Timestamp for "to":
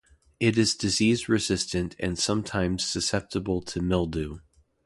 3.65-3.83